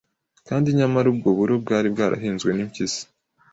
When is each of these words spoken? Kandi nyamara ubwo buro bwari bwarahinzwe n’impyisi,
Kandi 0.47 0.67
nyamara 0.77 1.07
ubwo 1.13 1.29
buro 1.37 1.53
bwari 1.63 1.87
bwarahinzwe 1.93 2.49
n’impyisi, 2.53 3.01